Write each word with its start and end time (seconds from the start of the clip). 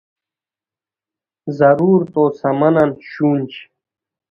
ضرورتو 1.57 2.23
سامانن 2.39 2.89
شونج 3.09 3.51